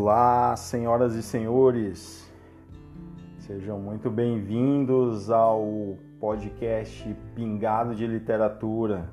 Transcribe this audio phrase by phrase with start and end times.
[0.00, 2.32] Olá, senhoras e senhores,
[3.40, 9.10] sejam muito bem-vindos ao podcast Pingado de Literatura.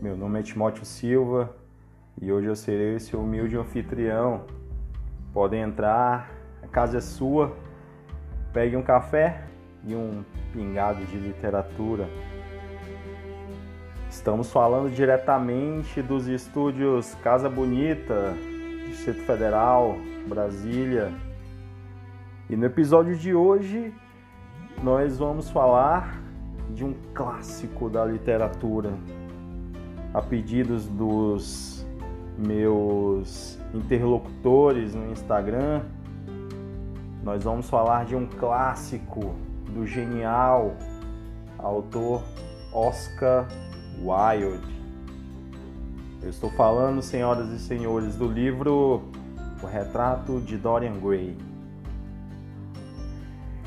[0.00, 1.56] Meu nome é Timóteo Silva
[2.22, 4.44] e hoje eu serei esse humilde anfitrião.
[5.32, 6.30] Podem entrar,
[6.62, 7.56] a casa é sua,
[8.52, 9.42] pegue um café
[9.84, 12.08] e um pingado de literatura.
[14.08, 18.36] Estamos falando diretamente dos estúdios Casa Bonita,
[18.98, 21.14] Distrito Federal, Brasília.
[22.50, 23.94] E no episódio de hoje
[24.82, 26.20] nós vamos falar
[26.74, 28.92] de um clássico da literatura.
[30.12, 31.86] A pedidos dos
[32.36, 35.82] meus interlocutores no Instagram,
[37.22, 39.36] nós vamos falar de um clássico
[39.72, 40.74] do genial
[41.56, 42.20] autor
[42.72, 43.46] Oscar
[44.02, 44.77] Wilde.
[46.20, 49.04] Eu estou falando, senhoras e senhores, do livro
[49.62, 51.38] O Retrato de Dorian Gray.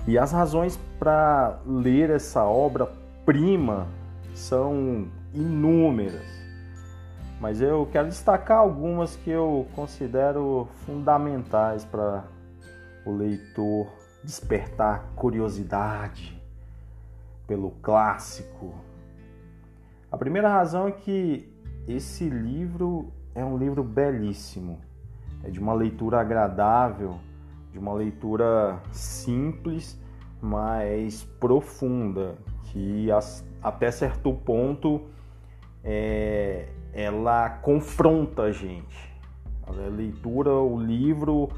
[0.06, 3.88] E as razões para ler essa obra-prima
[4.36, 6.28] são inúmeras,
[7.40, 12.26] mas eu quero destacar algumas que eu considero fundamentais para
[13.06, 13.88] o leitor
[14.24, 16.40] despertar curiosidade
[17.48, 18.76] pelo clássico.
[20.12, 21.51] A primeira razão é que
[21.88, 24.80] esse livro é um livro belíssimo,
[25.44, 27.20] é de uma leitura agradável,
[27.72, 30.00] de uma leitura simples,
[30.42, 33.08] mas profunda, que
[33.62, 35.02] até certo ponto
[35.84, 39.12] é, ela confronta a gente.
[39.64, 41.50] A leitura, o livro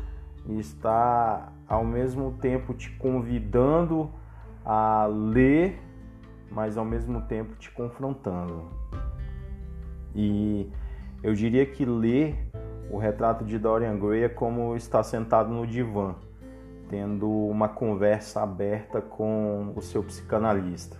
[0.47, 4.09] está ao mesmo tempo te convidando
[4.66, 5.81] a ler,
[6.51, 8.69] mas ao mesmo tempo te confrontando.
[10.16, 10.69] E
[11.22, 12.36] eu diria que ler
[12.89, 16.16] o retrato de Dorian Gray é como estar sentado no divã,
[16.90, 20.97] tendo uma conversa aberta com o seu psicanalista,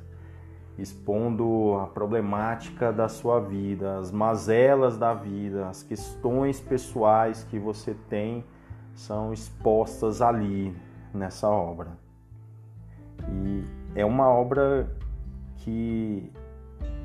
[0.78, 7.96] expondo a problemática da sua vida, as mazelas da vida, as questões pessoais que você
[8.10, 8.44] tem
[8.96, 10.76] são expostas ali
[11.14, 11.92] nessa obra.
[13.30, 13.64] E
[13.96, 14.90] é uma obra
[15.58, 16.32] que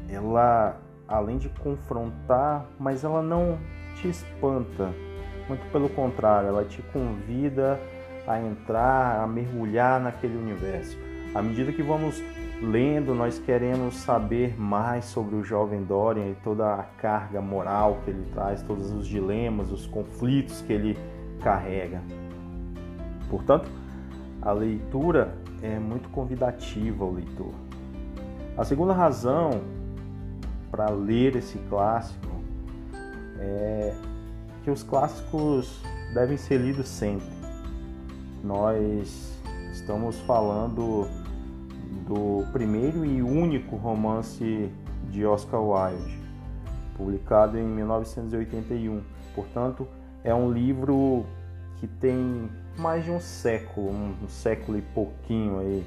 [0.08, 3.58] ela além de confrontar, mas ela não
[3.96, 4.92] te espanta.
[5.48, 7.80] Muito pelo contrário, ela te convida
[8.26, 10.98] a entrar, a mergulhar naquele universo.
[11.34, 12.22] À medida que vamos
[12.62, 18.10] lendo, nós queremos saber mais sobre o jovem Dorian e toda a carga moral que
[18.10, 20.98] ele traz, todos os dilemas, os conflitos que ele
[21.42, 22.02] carrega.
[23.30, 23.70] Portanto,
[24.42, 27.52] a leitura é muito convidativa ao leitor.
[28.56, 29.77] A segunda razão
[30.70, 32.28] para ler esse clássico
[33.38, 33.94] é
[34.62, 35.80] que os clássicos
[36.12, 37.28] devem ser lidos sempre.
[38.42, 39.38] Nós
[39.72, 41.08] estamos falando
[42.06, 44.70] do primeiro e único romance
[45.10, 46.18] de Oscar Wilde,
[46.96, 49.02] publicado em 1981.
[49.34, 49.86] Portanto,
[50.24, 51.24] é um livro
[51.76, 55.86] que tem mais de um século, um século e pouquinho aí,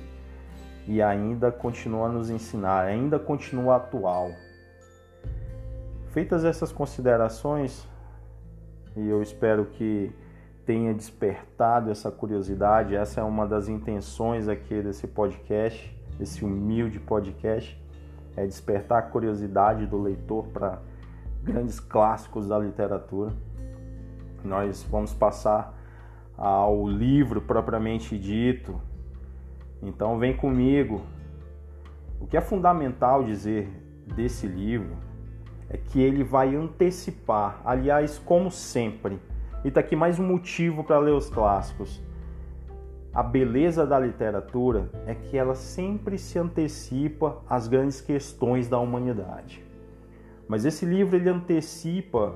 [0.87, 4.31] e ainda continua a nos ensinar, ainda continua atual.
[6.11, 7.87] Feitas essas considerações,
[8.97, 10.13] e eu espero que
[10.65, 17.81] tenha despertado essa curiosidade, essa é uma das intenções aqui desse podcast, desse humilde podcast,
[18.35, 20.81] é despertar a curiosidade do leitor para
[21.41, 23.31] grandes clássicos da literatura.
[24.43, 25.73] Nós vamos passar
[26.37, 28.81] ao livro propriamente dito.
[29.81, 31.01] Então vem comigo.
[32.19, 33.69] O que é fundamental dizer
[34.13, 35.10] desse livro
[35.77, 39.19] que ele vai antecipar, aliás, como sempre.
[39.63, 42.01] E está aqui mais um motivo para ler os clássicos.
[43.13, 49.63] A beleza da literatura é que ela sempre se antecipa às grandes questões da humanidade.
[50.47, 52.35] Mas esse livro ele antecipa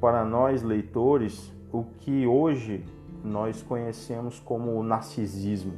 [0.00, 2.84] para nós leitores o que hoje
[3.24, 5.74] nós conhecemos como o narcisismo,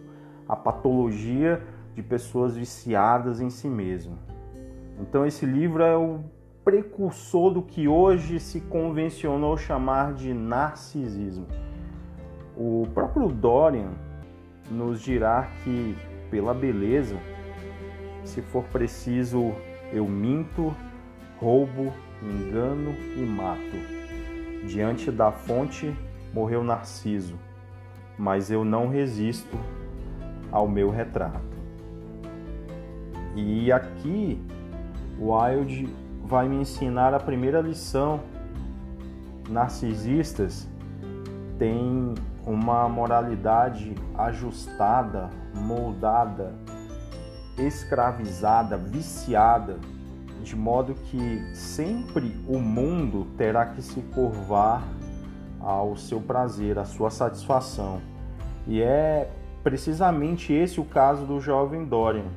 [0.49, 1.63] a patologia
[1.95, 4.19] de pessoas viciadas em si mesmo.
[4.99, 6.21] Então esse livro é o
[6.71, 11.45] precursor do que hoje se convencionou chamar de narcisismo.
[12.57, 13.91] O próprio Dorian
[14.71, 15.97] nos dirá que,
[16.31, 17.17] pela beleza,
[18.23, 19.53] se for preciso,
[19.93, 20.73] eu minto,
[21.41, 24.65] roubo, engano e mato.
[24.65, 25.93] Diante da fonte
[26.33, 27.35] morreu Narciso,
[28.17, 29.59] mas eu não resisto
[30.53, 31.43] ao meu retrato.
[33.35, 34.41] E aqui
[35.19, 35.89] Wilde
[36.31, 38.21] vai me ensinar a primeira lição.
[39.49, 40.69] Narcisistas
[41.59, 42.15] tem
[42.47, 46.55] uma moralidade ajustada, moldada,
[47.59, 49.81] escravizada, viciada,
[50.41, 54.85] de modo que sempre o mundo terá que se curvar
[55.59, 58.01] ao seu prazer, à sua satisfação.
[58.69, 59.29] E é
[59.65, 62.31] precisamente esse o caso do jovem Dorian.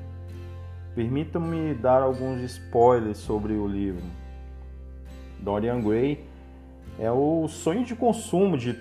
[0.96, 4.04] Permitam-me dar alguns spoilers sobre o livro.
[5.40, 6.24] Dorian Gray
[7.00, 8.78] é o sonho de consumo de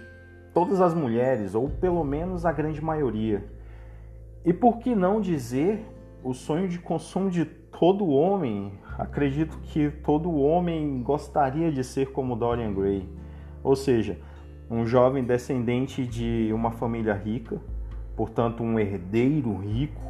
[0.52, 3.44] todas as mulheres, ou pelo menos a grande maioria.
[4.44, 5.80] E por que não dizer
[6.22, 8.72] o sonho de consumo de todo homem?
[8.98, 13.08] Acredito que todo homem gostaria de ser como Dorian Gray.
[13.64, 14.18] Ou seja,
[14.70, 17.60] um jovem descendente de uma família rica,
[18.16, 20.00] portanto, um herdeiro rico,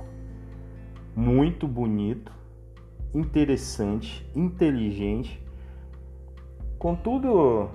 [1.15, 2.33] muito bonito,
[3.15, 5.45] interessante, inteligente.
[6.79, 7.69] Contudo,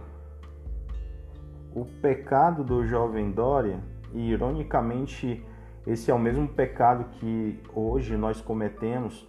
[1.73, 3.79] o pecado do jovem Dória,
[4.13, 5.45] e ironicamente,
[5.85, 9.27] esse é o mesmo pecado que hoje nós cometemos,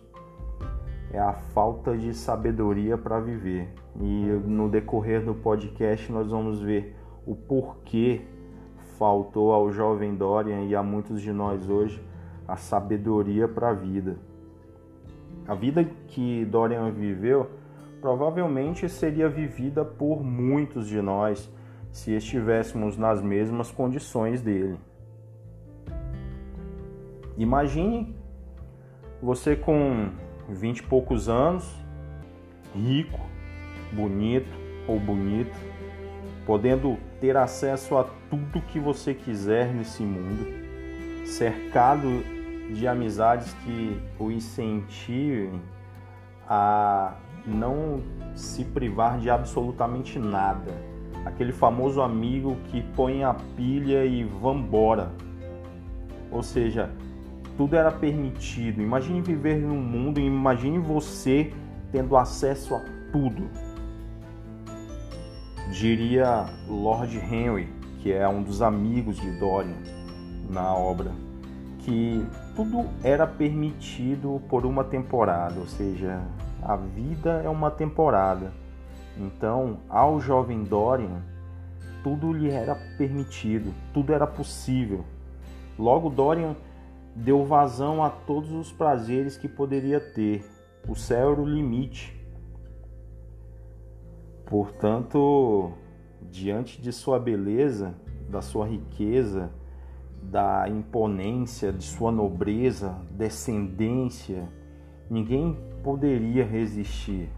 [1.12, 3.72] é a falta de sabedoria para viver.
[4.00, 6.96] E no decorrer do podcast nós vamos ver
[7.26, 8.22] o porquê
[8.98, 12.02] faltou ao jovem Dorian e a muitos de nós hoje
[12.48, 14.16] a sabedoria para a vida.
[15.46, 17.50] A vida que Dorian viveu
[18.00, 21.52] provavelmente seria vivida por muitos de nós
[21.92, 24.78] se estivéssemos nas mesmas condições dele.
[27.36, 28.16] Imagine
[29.22, 30.10] você com
[30.48, 31.70] vinte e poucos anos,
[32.74, 33.20] rico,
[33.92, 34.50] bonito
[34.86, 35.56] ou bonita,
[36.46, 40.46] podendo ter acesso a tudo que você quiser nesse mundo,
[41.26, 42.37] cercado
[42.72, 45.60] de amizades que o incentivem
[46.48, 47.14] a
[47.46, 48.02] não
[48.34, 50.72] se privar de absolutamente nada.
[51.24, 55.10] Aquele famoso amigo que põe a pilha e vambora.
[56.30, 56.90] Ou seja,
[57.56, 58.80] tudo era permitido.
[58.80, 61.52] Imagine viver num mundo, imagine você
[61.90, 62.80] tendo acesso a
[63.10, 63.48] tudo
[65.70, 67.68] diria Lord Henry,
[68.00, 69.76] que é um dos amigos de Dorian
[70.48, 71.12] na obra,
[71.80, 72.24] que
[72.58, 76.20] tudo era permitido por uma temporada, ou seja,
[76.60, 78.52] a vida é uma temporada.
[79.16, 81.22] Então, ao jovem Dorian,
[82.02, 85.04] tudo lhe era permitido, tudo era possível.
[85.78, 86.56] Logo, Dorian
[87.14, 90.44] deu vazão a todos os prazeres que poderia ter.
[90.88, 92.18] O céu era o limite
[94.46, 95.70] Portanto,
[96.22, 97.94] diante de sua beleza,
[98.28, 99.50] da sua riqueza,
[100.22, 104.48] da imponência, de sua nobreza, descendência,
[105.08, 107.30] ninguém poderia resistir.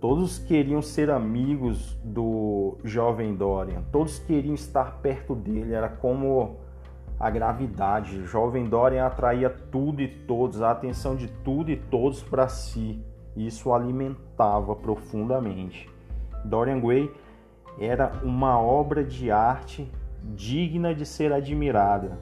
[0.00, 6.56] Todos queriam ser amigos do jovem Dorian, todos queriam estar perto dele, era como
[7.18, 8.18] a gravidade.
[8.18, 13.02] O jovem Dorian atraía tudo e todos, a atenção de tudo e todos para si.
[13.36, 15.90] Isso alimentava profundamente.
[16.44, 17.10] Dorian Gray
[17.80, 19.90] era uma obra de arte
[20.22, 22.18] digna de ser admirada.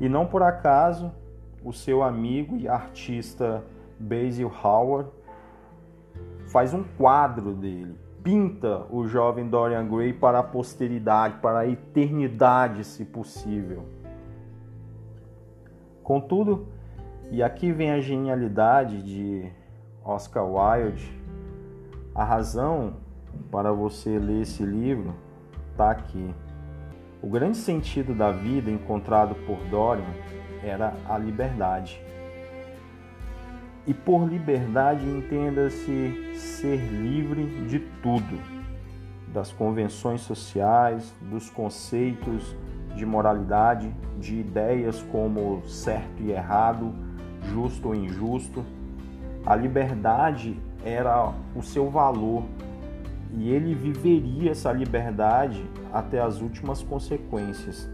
[0.00, 1.12] E não por acaso,
[1.64, 3.64] o seu amigo e artista
[3.98, 5.10] Basil Howard
[6.46, 12.84] faz um quadro dele, pinta o jovem Dorian Gray para a posteridade, para a eternidade,
[12.84, 13.84] se possível.
[16.02, 16.68] Contudo,
[17.30, 19.50] e aqui vem a genialidade de
[20.04, 21.20] Oscar Wilde,
[22.14, 22.94] a razão
[23.50, 25.14] para você ler esse livro
[25.72, 26.34] está aqui.
[27.22, 30.04] O grande sentido da vida encontrado por Dorian
[30.62, 32.00] era a liberdade.
[33.86, 38.38] E por liberdade entenda-se ser livre de tudo,
[39.32, 42.54] das convenções sociais, dos conceitos
[42.94, 46.92] de moralidade, de ideias como certo e errado,
[47.52, 48.64] justo ou injusto.
[49.44, 52.44] A liberdade era o seu valor
[53.32, 57.88] e ele viveria essa liberdade até as últimas consequências,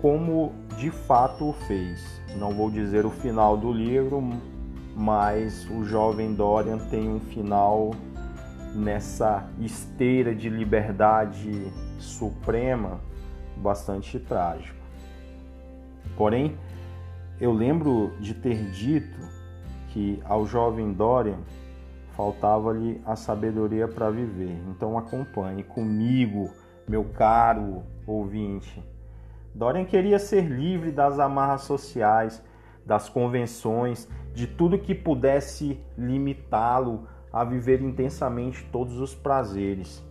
[0.00, 2.20] como de fato o fez.
[2.36, 4.22] Não vou dizer o final do livro,
[4.96, 7.90] mas o jovem Dorian tem um final
[8.74, 13.00] nessa esteira de liberdade suprema
[13.56, 14.78] bastante trágico.
[16.16, 16.56] Porém,
[17.40, 19.18] eu lembro de ter dito
[19.88, 21.38] que ao jovem Dorian
[22.20, 24.54] faltava-lhe a sabedoria para viver.
[24.68, 26.50] Então acompanhe comigo,
[26.86, 28.84] meu caro ouvinte.
[29.54, 32.44] Dorian queria ser livre das amarras sociais,
[32.84, 40.04] das convenções, de tudo que pudesse limitá-lo a viver intensamente todos os prazeres,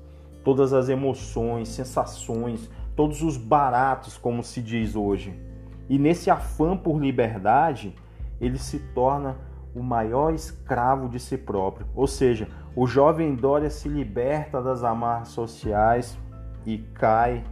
[0.44, 5.40] todas as emoções, sensações, todos os baratos, como se diz hoje.
[5.88, 7.96] E nesse afã por liberdade,
[8.42, 9.38] ele se torna
[9.80, 11.88] o maior escravo de si próprio.
[11.96, 16.20] Ou seja, o jovem Dória se liberta das amarras sociais
[16.66, 17.46] e cai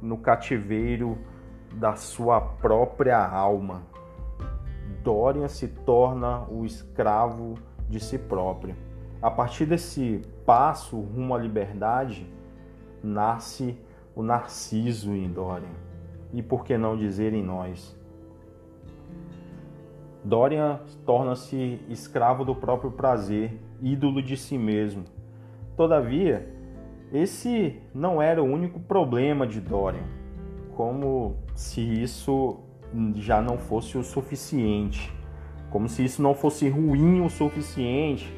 [0.00, 1.18] no cativeiro
[1.72, 3.82] da sua própria alma.
[5.02, 7.54] Dorian se torna o escravo
[7.88, 8.76] de si próprio.
[9.20, 12.32] A partir desse passo rumo à liberdade,
[13.02, 13.76] nasce
[14.14, 15.66] o narciso em Dorian.
[16.32, 17.98] E por que não dizer em nós?
[20.24, 25.04] Dorian torna-se escravo do próprio prazer, ídolo de si mesmo.
[25.76, 26.48] Todavia,
[27.12, 30.06] esse não era o único problema de Dorian,
[30.74, 32.60] como se isso
[33.16, 35.12] já não fosse o suficiente,
[35.70, 38.32] como se isso não fosse ruim o suficiente.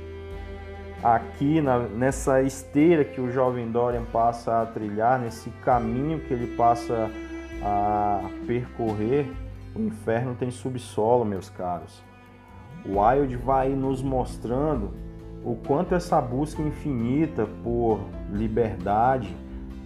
[1.05, 6.57] Aqui na, nessa esteira que o jovem Dorian passa a trilhar, nesse caminho que ele
[6.57, 7.11] passa
[7.63, 9.27] a percorrer,
[9.77, 12.03] o inferno tem subsolo, meus caros.
[12.85, 14.93] O Wild vai nos mostrando
[15.45, 18.01] o quanto essa busca infinita por
[18.33, 19.37] liberdade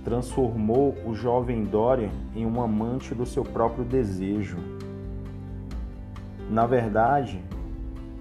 [0.04, 4.56] transformou o jovem Dorian em um amante do seu próprio desejo.
[6.48, 7.42] Na verdade,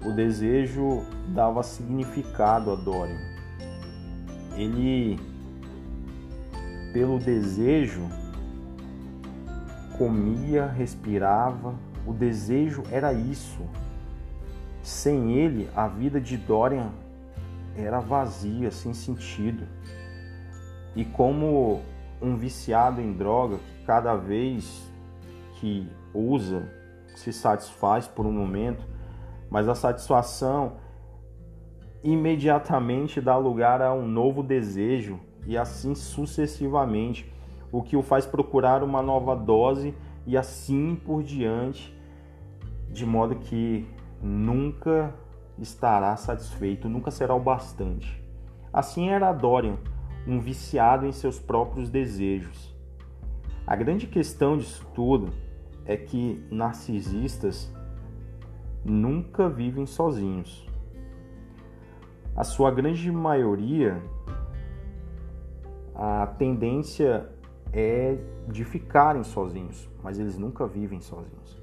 [0.04, 3.18] o desejo dava significado a Dorian.
[4.56, 5.18] Ele,
[6.92, 8.02] pelo desejo,
[10.00, 11.74] comia, respirava,
[12.06, 13.60] o desejo era isso.
[14.82, 16.90] Sem ele, a vida de Dorian
[17.76, 19.68] era vazia, sem sentido.
[20.96, 21.82] E como
[22.18, 24.90] um viciado em droga que cada vez
[25.56, 26.66] que usa
[27.14, 28.82] se satisfaz por um momento,
[29.50, 30.78] mas a satisfação
[32.02, 37.30] imediatamente dá lugar a um novo desejo e assim sucessivamente,
[37.72, 39.94] o que o faz procurar uma nova dose
[40.26, 41.96] e assim por diante,
[42.88, 43.86] de modo que
[44.20, 45.14] nunca
[45.58, 48.22] estará satisfeito, nunca será o bastante.
[48.72, 49.76] Assim era Dorian,
[50.26, 52.74] um viciado em seus próprios desejos.
[53.66, 55.32] A grande questão disso tudo
[55.84, 57.72] é que narcisistas
[58.84, 60.68] nunca vivem sozinhos.
[62.34, 64.00] A sua grande maioria,
[65.94, 67.28] a tendência
[67.72, 71.60] é de ficarem sozinhos, mas eles nunca vivem sozinhos.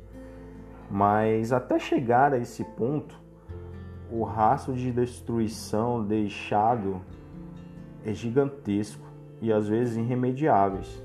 [0.90, 3.20] Mas até chegar a esse ponto,
[4.10, 7.02] o rastro de destruição deixado
[8.06, 9.06] é gigantesco
[9.42, 11.04] e às vezes irremediáveis.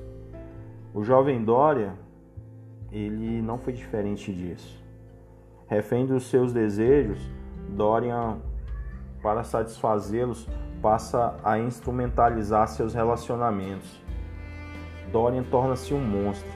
[0.95, 1.95] O jovem Dória,
[2.91, 4.81] ele não foi diferente disso.
[5.67, 7.19] Refém dos seus desejos,
[7.71, 8.39] Dorian,
[9.23, 10.49] para satisfazê-los,
[10.81, 14.03] passa a instrumentalizar seus relacionamentos.
[15.13, 16.49] Dorian torna-se um monstro.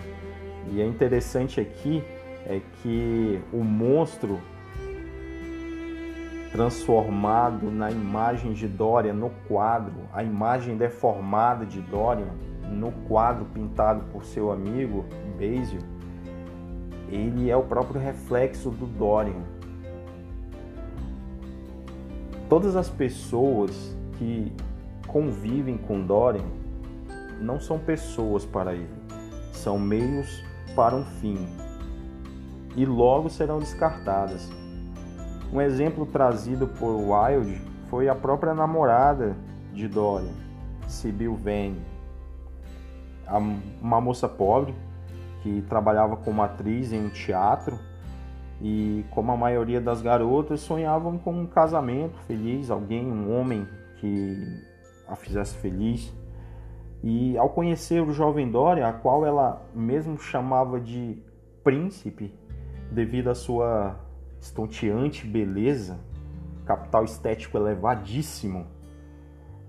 [0.72, 2.02] E é interessante aqui
[2.46, 4.40] é que o monstro
[6.50, 12.30] transformado na imagem de Dorian no quadro, a imagem deformada de Dorian
[12.70, 15.04] no quadro pintado por seu amigo
[15.38, 15.80] Basil,
[17.08, 19.42] ele é o próprio reflexo do Dorian.
[22.48, 24.52] Todas as pessoas que
[25.06, 26.65] convivem com Dorian
[27.40, 28.95] não são pessoas para ele,
[29.52, 31.47] são meios para um fim
[32.76, 34.50] e logo serão descartadas.
[35.52, 39.37] Um exemplo trazido por Wilde foi a própria namorada
[39.73, 40.35] de Dorian,
[40.87, 41.81] Sibyl Vane,
[43.81, 44.75] uma moça pobre
[45.43, 47.78] que trabalhava como atriz em um teatro
[48.61, 53.66] e como a maioria das garotas sonhavam com um casamento feliz, alguém, um homem
[53.99, 54.62] que
[55.07, 56.12] a fizesse feliz.
[57.03, 61.23] E ao conhecer o jovem Dorian, a qual ela mesmo chamava de
[61.62, 62.35] príncipe,
[62.91, 63.97] devido à sua
[64.41, 65.99] estonteante beleza,
[66.65, 68.67] capital estético elevadíssimo,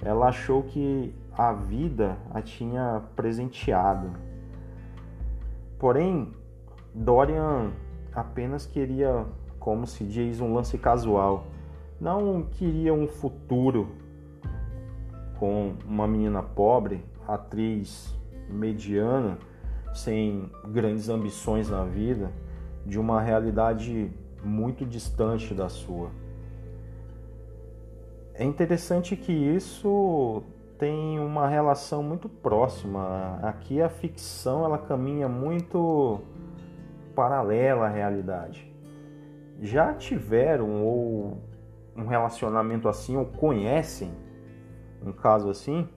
[0.02, 4.12] ela achou que a vida a tinha presenteado.
[5.80, 6.34] Porém,
[6.94, 7.72] Dorian
[8.14, 9.26] apenas queria,
[9.60, 11.46] como se diz, um lance casual.
[12.00, 13.90] Não queria um futuro
[15.40, 18.16] com uma menina pobre, atriz
[18.50, 19.38] mediana,
[19.94, 22.32] sem grandes ambições na vida,
[22.86, 24.12] de uma realidade
[24.44, 26.10] muito distante da sua.
[28.34, 30.44] É interessante que isso
[30.78, 33.40] tem uma relação muito próxima.
[33.42, 36.22] Aqui a ficção ela caminha muito
[37.16, 38.72] paralela à realidade.
[39.60, 41.42] Já tiveram ou
[41.96, 44.12] um relacionamento assim ou conhecem
[45.04, 45.90] um caso assim?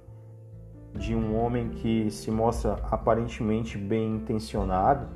[0.95, 5.07] De um homem que se mostra aparentemente bem intencionado,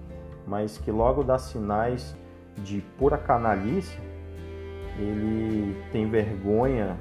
[0.46, 2.16] mas que logo dá sinais
[2.58, 3.98] de pura canalice.
[4.98, 6.96] Ele tem vergonha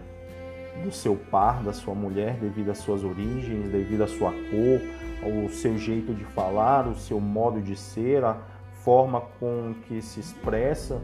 [0.84, 4.82] do seu par, da sua mulher, devido às suas origens, devido à sua cor,
[5.22, 8.38] ao seu jeito de falar, o seu modo de ser, a
[8.84, 11.00] forma com que se expressa.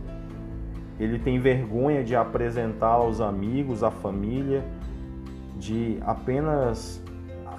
[0.99, 4.65] Ele tem vergonha de apresentar aos amigos, à família,
[5.57, 7.01] de apenas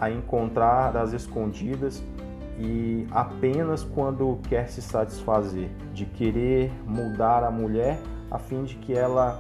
[0.01, 2.03] a encontrar às escondidas
[2.59, 7.99] e apenas quando quer se satisfazer, de querer mudar a mulher
[8.31, 9.39] a fim de que ela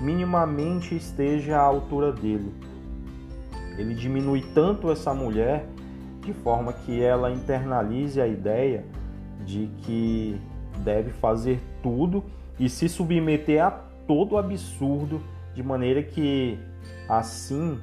[0.00, 2.52] minimamente esteja à altura dele.
[3.78, 5.66] Ele diminui tanto essa mulher
[6.20, 8.84] de forma que ela internalize a ideia
[9.44, 10.40] de que
[10.78, 12.24] deve fazer tudo
[12.58, 15.20] e se submeter a todo absurdo,
[15.54, 16.58] de maneira que
[17.08, 17.78] assim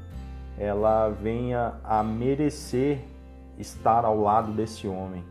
[0.57, 3.00] ela venha a merecer
[3.57, 5.24] estar ao lado desse homem.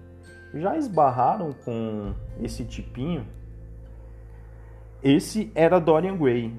[0.54, 3.26] Já esbarraram com esse tipinho?
[5.02, 6.54] Esse era Dorian Gray.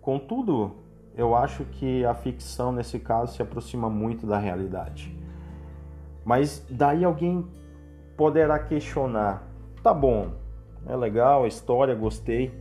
[0.00, 0.76] Contudo,
[1.16, 5.14] eu acho que a ficção nesse caso se aproxima muito da realidade.
[6.24, 7.46] Mas daí alguém
[8.16, 9.42] poderá questionar:
[9.82, 10.32] tá bom,
[10.86, 12.52] é legal a história, gostei.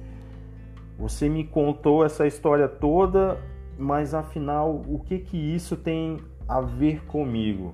[0.97, 3.37] Você me contou essa história toda
[3.77, 7.73] mas afinal, o que que isso tem a ver comigo?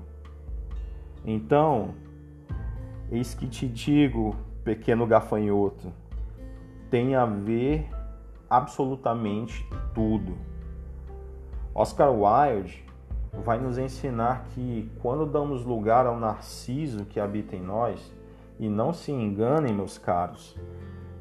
[1.26, 1.94] Então,
[3.12, 5.92] eis que te digo, pequeno gafanhoto,
[6.90, 7.88] tem a ver
[8.50, 10.36] absolutamente tudo.
[11.74, 12.84] Oscar Wilde
[13.46, 18.12] vai nos ensinar que quando damos lugar ao narciso que habita em nós,
[18.60, 20.56] e não se enganem, meus caros,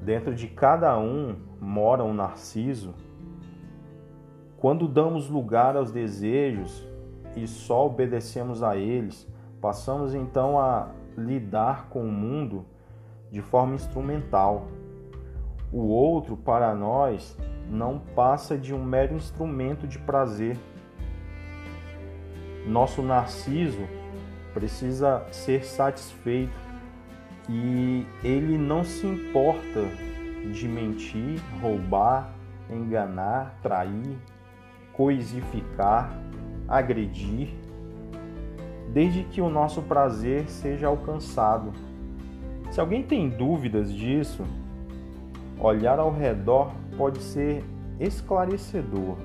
[0.03, 2.95] dentro de cada um mora um narciso
[4.61, 6.87] quando damos lugar aos desejos
[7.35, 9.27] e só obedecemos a eles,
[9.59, 12.67] passamos então a lidar com o mundo
[13.31, 14.69] de forma instrumental.
[15.73, 17.39] O outro, para nós,
[17.71, 20.59] não passa de um mero instrumento de prazer.
[22.67, 23.89] Nosso narciso
[24.53, 26.53] precisa ser satisfeito
[27.49, 29.85] e ele não se importa
[30.53, 32.35] de mentir, roubar,
[32.69, 34.19] enganar, trair,
[34.93, 36.13] coisificar,
[36.69, 37.49] agredir,
[38.93, 41.73] desde que o nosso prazer seja alcançado.
[42.71, 44.45] Se alguém tem dúvidas disso,
[45.59, 47.65] olhar ao redor pode ser
[47.99, 49.17] esclarecedor.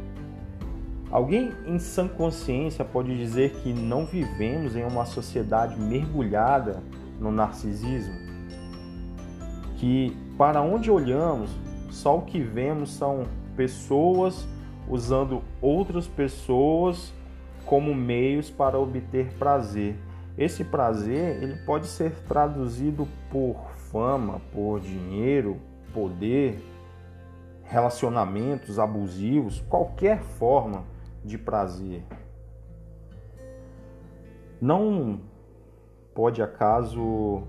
[1.11, 6.81] Alguém em sã consciência pode dizer que não vivemos em uma sociedade mergulhada
[7.19, 8.13] no narcisismo?
[9.77, 11.49] Que para onde olhamos,
[11.89, 13.23] só o que vemos são
[13.55, 14.45] pessoas
[14.89, 17.13] usando outras pessoas
[17.65, 19.95] como meios para obter prazer.
[20.37, 23.55] Esse prazer ele pode ser traduzido por
[23.91, 25.57] fama, por dinheiro,
[25.93, 26.59] poder,
[27.63, 30.83] relacionamentos abusivos, qualquer forma
[31.23, 32.03] de prazer.
[34.61, 35.21] Não
[36.13, 37.43] pode acaso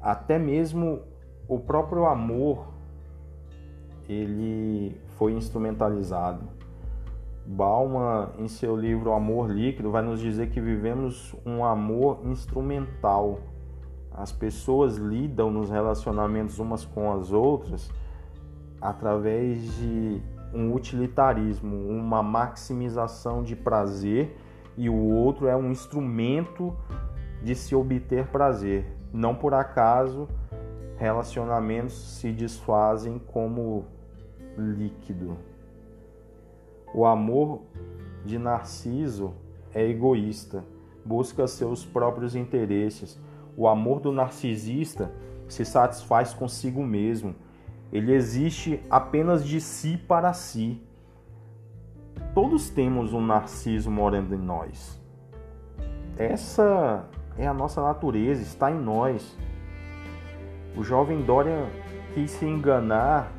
[0.00, 1.02] até mesmo
[1.46, 2.68] o próprio amor
[4.08, 6.44] ele foi instrumentalizado.
[7.44, 13.40] Bauman, em seu livro Amor Líquido, vai nos dizer que vivemos um amor instrumental.
[14.12, 17.90] As pessoas lidam nos relacionamentos umas com as outras
[18.80, 20.22] através de
[20.54, 24.36] um utilitarismo, uma maximização de prazer,
[24.76, 26.76] e o outro é um instrumento
[27.42, 28.86] de se obter prazer.
[29.12, 30.28] Não por acaso
[30.96, 33.86] relacionamentos se desfazem como
[34.58, 35.36] líquido.
[36.92, 37.62] O amor
[38.24, 39.34] de Narciso
[39.74, 40.64] é egoísta,
[41.04, 43.20] busca seus próprios interesses.
[43.56, 45.10] O amor do narcisista
[45.48, 47.34] se satisfaz consigo mesmo.
[47.92, 50.80] Ele existe apenas de si para si.
[52.34, 55.00] Todos temos um narciso morando em nós.
[56.16, 59.36] Essa é a nossa natureza, está em nós.
[60.76, 61.66] O jovem Dorian
[62.14, 63.32] quis se enganar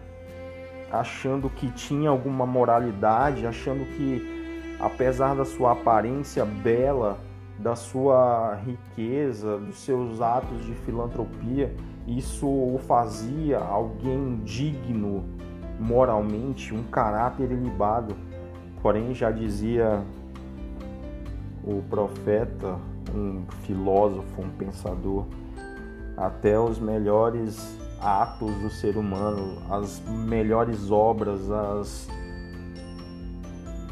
[0.91, 7.19] achando que tinha alguma moralidade, achando que apesar da sua aparência bela,
[7.57, 11.75] da sua riqueza, dos seus atos de filantropia,
[12.07, 15.25] isso o fazia alguém digno
[15.79, 18.15] moralmente, um caráter ilibado.
[18.81, 20.01] Porém, já dizia
[21.63, 22.79] o profeta,
[23.13, 25.25] um filósofo, um pensador,
[26.15, 32.07] até os melhores atos do ser humano, as melhores obras, as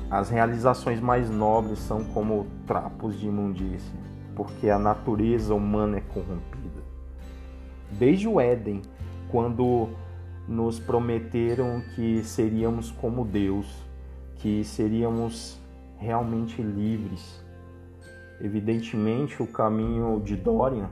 [0.10, 3.94] as realizações mais nobres são como trapos de imundícia,
[4.38, 6.82] porque a natureza humana é corrompida.
[7.92, 8.82] Desde o Éden,
[9.30, 9.90] quando
[10.48, 13.68] nos prometeram que seríamos como Deus,
[14.38, 15.60] que seríamos
[15.98, 17.44] realmente livres.
[18.40, 20.90] Evidentemente, o caminho de Dorian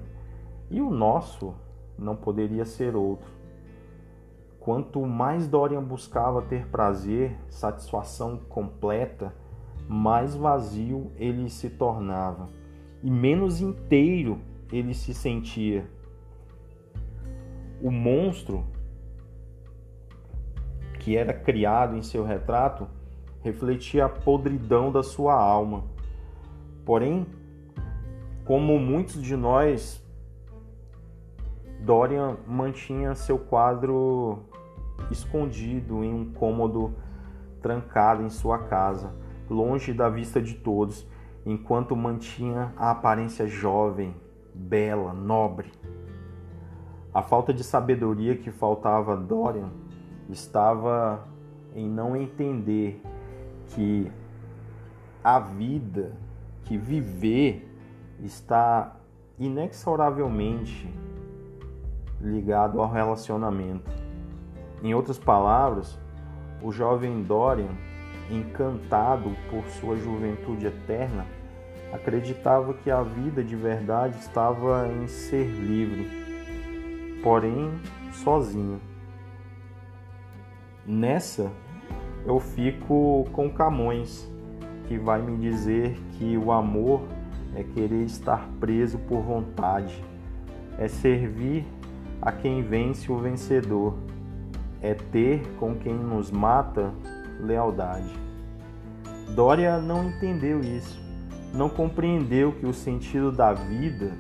[0.70, 1.54] e o nosso
[1.98, 3.32] não poderia ser outro.
[4.60, 9.34] Quanto mais Dorian buscava ter prazer, satisfação completa,
[9.88, 12.50] mais vazio ele se tornava
[13.04, 14.40] e menos inteiro
[14.72, 15.88] ele se sentia.
[17.80, 18.66] O monstro
[21.00, 22.88] que era criado em seu retrato
[23.44, 25.84] refletia a podridão da sua alma.
[26.84, 27.28] Porém,
[28.44, 30.04] como muitos de nós,
[31.86, 34.40] Dorian mantinha seu quadro
[35.12, 36.96] escondido em um cômodo
[37.62, 39.14] trancado em sua casa,
[39.48, 41.08] longe da vista de todos,
[41.46, 44.16] enquanto mantinha a aparência jovem,
[44.52, 45.72] bela, nobre.
[47.14, 49.70] A falta de sabedoria que faltava a Dorian
[50.28, 51.24] estava
[51.76, 53.00] em não entender
[53.68, 54.12] que
[55.24, 56.14] a vida,
[56.64, 57.72] que viver
[58.24, 58.96] está
[59.38, 60.92] inexoravelmente
[62.26, 63.90] ligado ao relacionamento.
[64.84, 65.98] Em outras palavras,
[66.62, 67.70] o jovem Dorian,
[68.30, 71.26] encantado por sua juventude eterna,
[71.94, 76.10] acreditava que a vida de verdade estava em ser livre,
[77.24, 77.72] porém
[78.12, 78.82] sozinho.
[80.86, 81.52] Nessa,
[82.26, 84.30] eu fico com Camões,
[84.88, 87.02] que vai me dizer que o amor
[87.56, 90.04] é querer estar preso por vontade,
[90.78, 91.66] é servir
[92.22, 93.96] a quem vence o vencedor,
[94.82, 96.94] é ter com quem nos mata
[97.40, 98.14] lealdade.
[99.34, 101.00] Dória não entendeu isso,
[101.54, 104.12] não compreendeu que o sentido da vida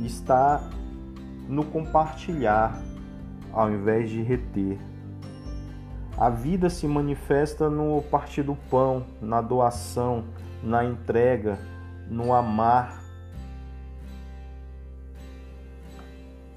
[0.00, 0.68] está
[1.48, 2.80] no compartilhar
[3.52, 4.78] ao invés de reter.
[6.16, 10.24] A vida se manifesta no partir do pão, na doação,
[10.62, 11.58] na entrega,
[12.08, 12.99] no amar.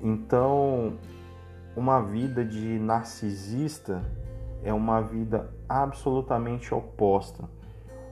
[0.03, 0.97] Então,
[1.77, 4.03] uma vida de narcisista
[4.61, 7.49] é uma vida absolutamente oposta.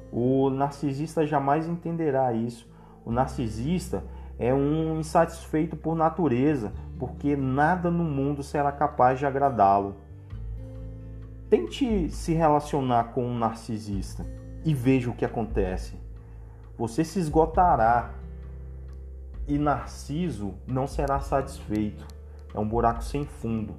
[0.09, 2.65] O narcisista jamais entenderá isso.
[3.05, 4.05] O narcisista
[4.39, 9.95] é um insatisfeito por natureza, porque nada no mundo será capaz de agradá-lo.
[11.49, 14.25] Tente se relacionar com um narcisista
[14.63, 15.99] e veja o que acontece.
[16.77, 18.11] Você se esgotará
[19.47, 22.05] e Narciso não será satisfeito.
[22.53, 23.75] É um buraco sem fundo.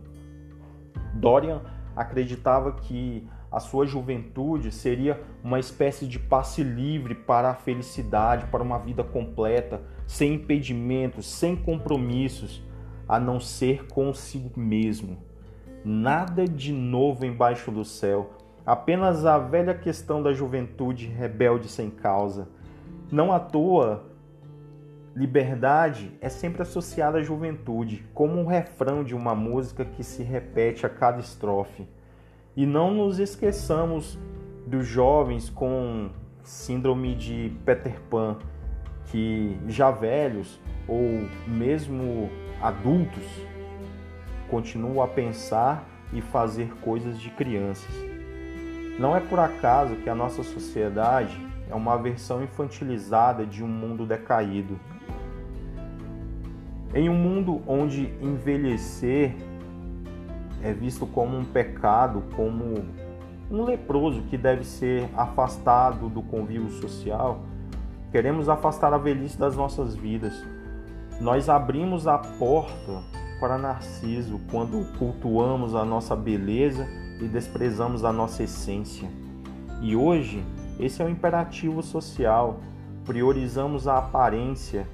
[1.15, 1.63] Dorian
[1.95, 8.63] acreditava que a sua juventude seria uma espécie de passe livre para a felicidade, para
[8.63, 12.63] uma vida completa, sem impedimentos, sem compromissos,
[13.07, 15.19] a não ser consigo mesmo.
[15.85, 18.31] Nada de novo embaixo do céu,
[18.65, 22.49] apenas a velha questão da juventude rebelde sem causa.
[23.11, 24.12] Não à toa,
[25.15, 30.87] liberdade é sempre associada à juventude, como um refrão de uma música que se repete
[30.87, 31.87] a cada estrofe.
[32.57, 34.19] E não nos esqueçamos
[34.67, 36.11] dos jovens com
[36.43, 38.39] síndrome de Peter Pan,
[39.07, 43.25] que já velhos ou mesmo adultos
[44.49, 47.95] continuo a pensar e fazer coisas de crianças.
[48.99, 54.05] Não é por acaso que a nossa sociedade é uma versão infantilizada de um mundo
[54.05, 54.79] decaído.
[56.95, 59.35] Em um mundo onde envelhecer
[60.63, 62.85] é visto como um pecado, como
[63.51, 67.41] um leproso que deve ser afastado do convívio social,
[68.11, 70.35] queremos afastar a velhice das nossas vidas.
[71.19, 73.03] Nós abrimos a porta
[73.41, 76.87] para Narciso quando cultuamos a nossa beleza
[77.21, 79.09] e desprezamos a nossa essência.
[79.81, 80.45] E hoje,
[80.79, 82.61] esse é o imperativo social.
[83.05, 84.87] Priorizamos a aparência,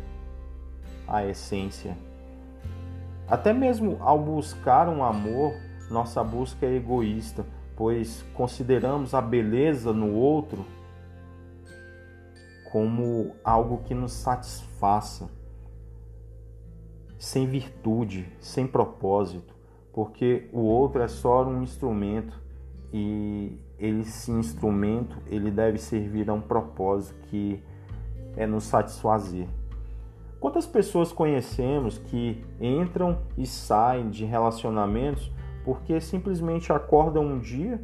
[1.08, 1.96] a essência.
[3.26, 5.54] Até mesmo ao buscar um amor,
[5.90, 7.44] nossa busca é egoísta,
[7.76, 10.64] pois consideramos a beleza no outro
[12.70, 15.30] como algo que nos satisfaça
[17.18, 19.54] sem virtude, sem propósito,
[19.92, 22.40] porque o outro é só um instrumento
[22.92, 27.62] e esse instrumento ele deve servir a um propósito que
[28.36, 29.48] é nos satisfazer.
[30.40, 35.32] Quantas pessoas conhecemos que entram e saem de relacionamentos
[35.64, 37.80] porque simplesmente acordam um dia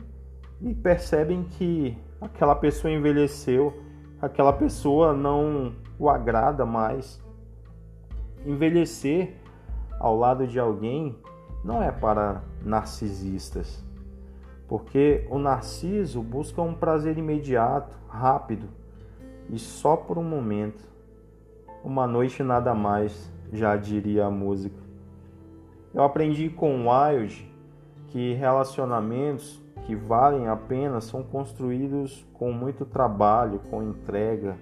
[0.61, 3.75] e percebem que aquela pessoa envelheceu,
[4.23, 7.21] aquela pessoa não o agrada mais.
[8.47, 9.35] Envelhecer
[9.99, 11.19] ao lado de alguém
[11.65, 13.85] não é para narcisistas,
[14.69, 18.69] porque o narciso busca um prazer imediato, rápido
[19.51, 20.94] e só por um momento.
[21.85, 24.83] Uma noite nada mais, já diria a música.
[25.93, 27.47] Eu aprendi com Wild
[28.07, 34.57] que relacionamentos que valem a pena são construídos com muito trabalho, com entrega,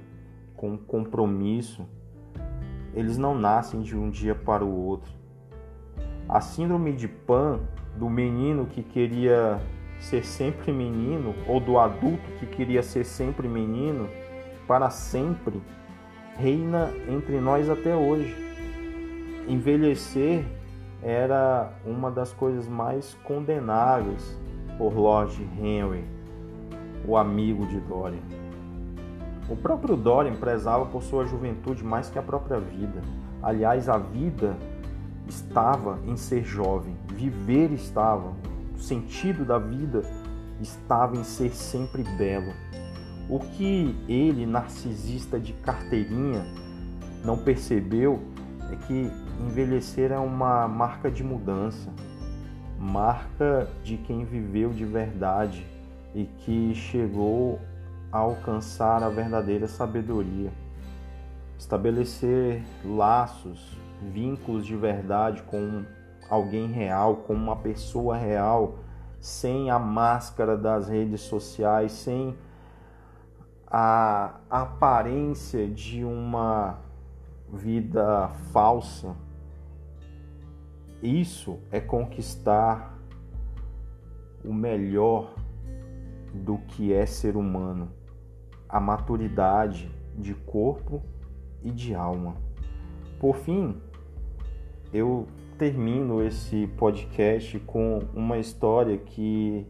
[0.56, 1.86] com compromisso.
[2.92, 5.12] Eles não nascem de um dia para o outro.
[6.28, 7.60] A síndrome de Pan
[7.96, 9.60] do menino que queria
[10.00, 14.08] ser sempre menino ou do adulto que queria ser sempre menino
[14.66, 15.62] para sempre
[16.36, 18.36] reina entre nós até hoje.
[19.48, 20.44] Envelhecer
[21.02, 24.38] era uma das coisas mais condenáveis
[24.78, 26.04] por Lord Henry,
[27.06, 28.22] o amigo de Dorian.
[29.48, 33.02] O próprio Dorian prezava por sua juventude mais que a própria vida.
[33.42, 34.56] Aliás, a vida
[35.28, 38.32] estava em ser jovem, viver estava,
[38.74, 40.02] o sentido da vida
[40.60, 42.52] estava em ser sempre belo.
[43.28, 46.44] O que ele, narcisista de carteirinha,
[47.24, 48.20] não percebeu
[48.70, 51.90] é que envelhecer é uma marca de mudança,
[52.78, 55.66] marca de quem viveu de verdade
[56.14, 57.60] e que chegou
[58.10, 60.50] a alcançar a verdadeira sabedoria.
[61.58, 65.84] Estabelecer laços, vínculos de verdade com
[66.28, 68.78] alguém real, com uma pessoa real,
[69.20, 72.36] sem a máscara das redes sociais, sem
[73.74, 76.78] a aparência de uma
[77.50, 79.16] vida falsa.
[81.02, 82.98] Isso é conquistar
[84.44, 85.34] o melhor
[86.34, 87.88] do que é ser humano,
[88.68, 91.02] a maturidade de corpo
[91.62, 92.36] e de alma.
[93.18, 93.80] Por fim,
[94.92, 99.66] eu termino esse podcast com uma história que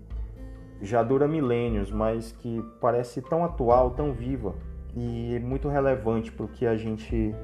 [0.82, 4.54] já dura milênios, mas que parece tão atual, tão viva
[4.94, 7.34] e muito relevante para o que a gente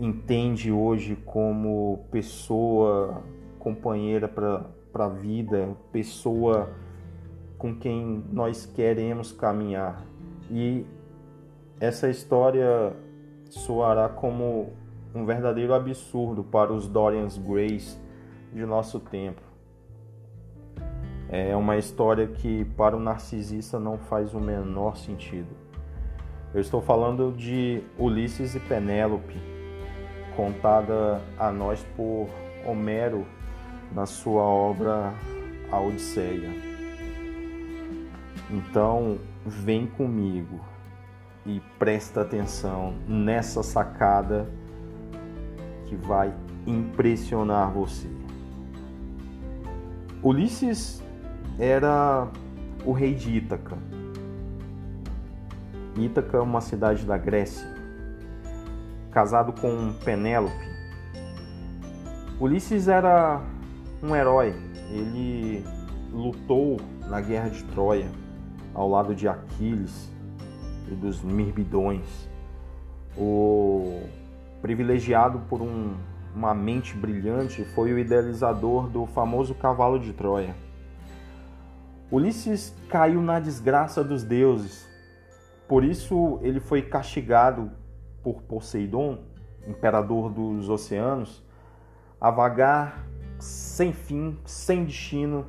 [0.00, 3.22] entende hoje como pessoa
[3.58, 6.70] companheira para a vida, pessoa
[7.58, 10.04] com quem nós queremos caminhar.
[10.50, 10.86] E
[11.78, 12.94] essa história
[13.50, 14.72] soará como
[15.14, 18.00] um verdadeiro absurdo para os Dorian Grays
[18.52, 19.51] de nosso tempo.
[21.34, 25.48] É uma história que para o narcisista não faz o menor sentido.
[26.52, 29.40] Eu estou falando de Ulisses e Penélope,
[30.36, 32.28] contada a nós por
[32.66, 33.26] Homero
[33.94, 35.14] na sua obra
[35.70, 36.50] A Odisseia.
[38.50, 40.60] Então, vem comigo
[41.46, 44.46] e presta atenção nessa sacada
[45.86, 46.34] que vai
[46.66, 48.06] impressionar você.
[50.22, 51.01] Ulisses
[51.58, 52.28] era
[52.84, 53.76] o rei de Ítaca.
[55.96, 57.66] Ítaca é uma cidade da Grécia.
[59.10, 60.72] Casado com Penélope.
[62.40, 63.40] Ulisses era
[64.02, 64.54] um herói.
[64.90, 65.64] Ele
[66.10, 68.10] lutou na guerra de Troia
[68.74, 70.10] ao lado de Aquiles
[70.90, 72.28] e dos Mirbidões.
[73.16, 74.02] O
[74.62, 75.94] privilegiado por um,
[76.34, 80.54] uma mente brilhante, foi o idealizador do famoso cavalo de Troia.
[82.12, 84.86] Ulisses caiu na desgraça dos deuses,
[85.66, 87.70] por isso ele foi castigado
[88.22, 89.20] por Poseidon,
[89.66, 91.42] imperador dos oceanos,
[92.20, 93.02] a vagar
[93.38, 95.46] sem fim, sem destino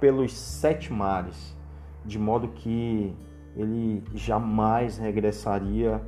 [0.00, 1.56] pelos sete mares,
[2.04, 3.16] de modo que
[3.54, 6.02] ele jamais regressaria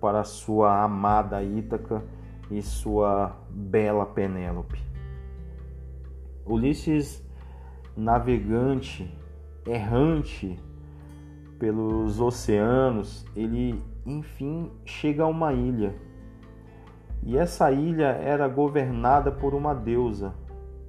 [0.00, 2.04] para sua amada Ítaca
[2.48, 4.80] e sua bela Penélope.
[6.46, 7.20] Ulisses,
[7.96, 9.12] navegante,
[9.66, 10.58] errante
[11.58, 15.94] pelos oceanos, ele enfim chega a uma ilha.
[17.22, 20.34] E essa ilha era governada por uma deusa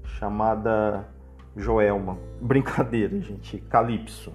[0.03, 1.07] chamada
[1.55, 2.17] Joelma.
[2.41, 4.33] Brincadeira, gente, Calipso.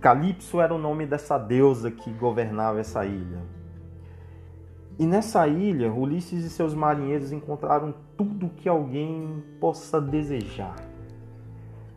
[0.00, 3.40] Calipso era o nome dessa deusa que governava essa ilha.
[4.98, 10.91] E nessa ilha, Ulisses e seus marinheiros encontraram tudo que alguém possa desejar.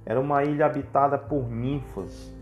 [0.06, 2.34] Era uma ilha habitada por ninfas.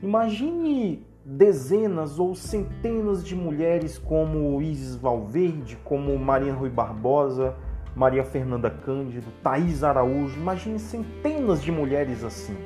[0.00, 7.56] Imagine dezenas ou centenas de mulheres como Isis Valverde, como Maria Rui Barbosa,
[7.94, 10.38] Maria Fernanda Cândido, Thaís Araújo.
[10.38, 12.56] Imagine centenas de mulheres assim,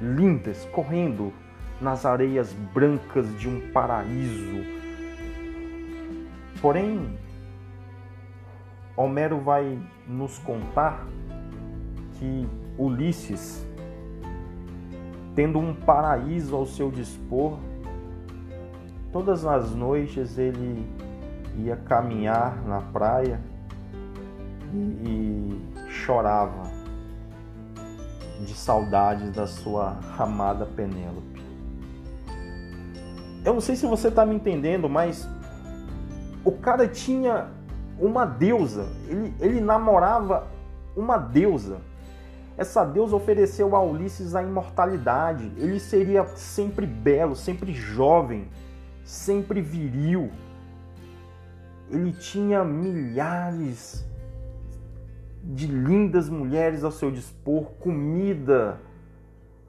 [0.00, 1.32] lindas, correndo
[1.80, 4.80] nas areias brancas de um paraíso.
[6.60, 7.16] Porém,
[8.96, 11.06] Homero vai nos contar
[12.18, 12.46] que
[12.80, 13.66] Ulisses,
[15.34, 17.58] tendo um paraíso ao seu dispor,
[19.12, 20.88] todas as noites ele
[21.58, 23.38] ia caminhar na praia
[24.72, 26.70] e, e chorava
[28.40, 31.44] de saudades da sua amada Penélope.
[33.44, 35.28] Eu não sei se você está me entendendo, mas
[36.42, 37.48] o cara tinha
[37.98, 40.46] uma deusa, ele, ele namorava
[40.96, 41.89] uma deusa.
[42.60, 45.50] Essa deusa ofereceu a Ulisses a imortalidade.
[45.56, 48.48] Ele seria sempre belo, sempre jovem,
[49.02, 50.30] sempre viril.
[51.90, 54.06] Ele tinha milhares
[55.42, 58.78] de lindas mulheres ao seu dispor, comida,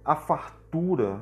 [0.04, 1.22] a fartura,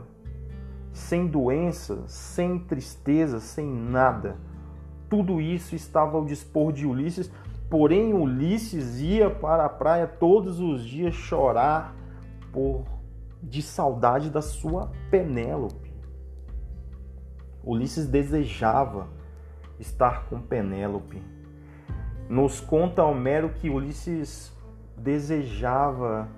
[0.91, 4.37] sem doença, sem tristeza, sem nada.
[5.07, 7.31] Tudo isso estava ao dispor de Ulisses,
[7.69, 11.95] porém Ulisses ia para a praia todos os dias chorar
[12.51, 12.85] por
[13.41, 15.93] de saudade da sua Penélope.
[17.63, 19.07] Ulisses desejava
[19.79, 21.21] estar com Penélope
[22.29, 24.55] nos conta Homero que Ulisses
[24.95, 26.29] desejava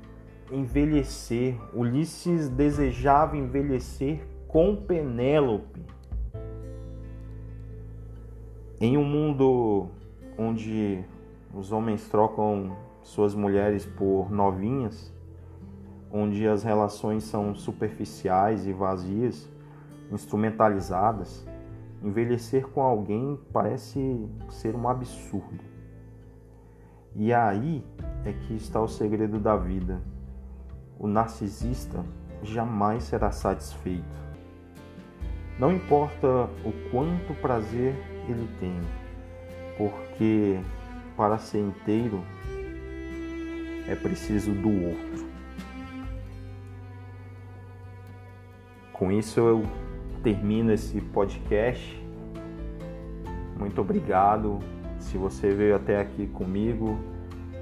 [0.49, 5.85] envelhecer, Ulisses desejava envelhecer com Penélope.
[8.79, 9.89] Em um mundo
[10.37, 11.03] onde
[11.53, 15.13] os homens trocam suas mulheres por novinhas,
[16.11, 19.49] onde as relações são superficiais e vazias,
[20.11, 21.47] instrumentalizadas,
[22.03, 25.63] envelhecer com alguém parece ser um absurdo.
[27.15, 27.83] E aí
[28.25, 30.01] é que está o segredo da vida.
[30.97, 32.03] O narcisista
[32.43, 34.21] jamais será satisfeito.
[35.59, 37.93] Não importa o quanto prazer
[38.27, 38.79] ele tem,
[39.77, 40.59] porque
[41.21, 42.23] para ser inteiro
[43.87, 45.29] é preciso do outro.
[48.91, 49.63] Com isso eu
[50.23, 52.03] termino esse podcast.
[53.55, 54.57] Muito obrigado
[54.97, 56.97] se você veio até aqui comigo,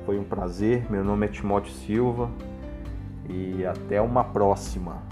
[0.05, 0.89] foi um prazer.
[0.89, 2.31] Meu nome é Timóteo Silva
[3.27, 5.03] e até uma próxima.